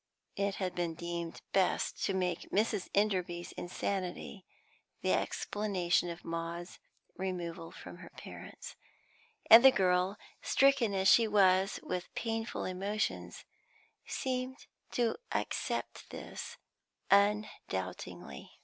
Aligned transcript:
It 0.35 0.55
had 0.55 0.73
been 0.73 0.95
deemed 0.95 1.43
best 1.53 2.03
to 2.05 2.15
make 2.15 2.49
Mrs. 2.49 2.89
Enderby's 2.95 3.51
insanity 3.51 4.47
the 5.03 5.13
explanation 5.13 6.09
of 6.09 6.25
Maud's 6.25 6.79
removal 7.17 7.69
from 7.69 7.97
her 7.97 8.09
parents, 8.09 8.75
and 9.47 9.63
the 9.63 9.69
girl, 9.69 10.17
stricken 10.41 10.95
as 10.95 11.07
she 11.07 11.27
was 11.27 11.79
with 11.83 12.11
painful 12.15 12.65
emotions, 12.65 13.45
seemed 14.07 14.65
to 14.93 15.17
accept 15.33 16.09
this 16.09 16.57
undoubtingly. 17.11 18.53